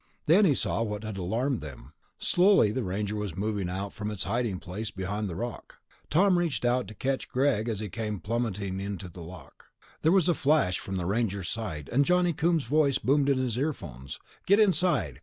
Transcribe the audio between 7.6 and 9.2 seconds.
as he came plummeting into